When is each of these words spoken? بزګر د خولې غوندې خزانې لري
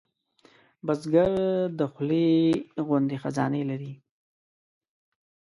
بزګر 0.85 1.31
د 1.79 1.81
خولې 1.91 2.29
غوندې 2.85 3.17
خزانې 3.23 3.61
لري 3.69 3.93